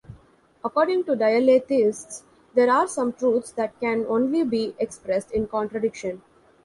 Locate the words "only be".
4.07-4.73